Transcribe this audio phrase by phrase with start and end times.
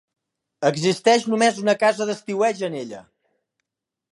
[0.69, 3.03] Existeix només una casa d'estiueig en ella.